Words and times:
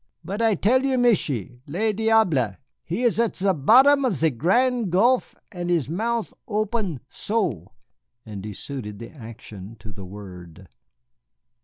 "But 0.25 0.41
I 0.41 0.55
tell 0.55 0.83
you, 0.83 0.97
Michié, 0.97 1.59
le 1.67 1.93
diable, 1.93 2.55
he 2.83 3.03
is 3.03 3.19
at 3.19 3.35
ze 3.35 3.53
bottom 3.53 4.03
of 4.03 4.13
ze 4.13 4.31
Grand 4.31 4.89
Gulf 4.91 5.35
and 5.51 5.69
his 5.69 5.87
mouth 5.89 6.33
open 6.47 7.01
so." 7.07 7.73
And 8.25 8.43
he 8.43 8.53
suited 8.53 8.97
the 8.97 9.11
action 9.11 9.75
to 9.77 9.91
the 9.91 10.03
word. 10.05 10.67